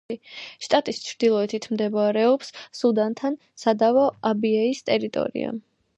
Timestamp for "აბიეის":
4.31-4.85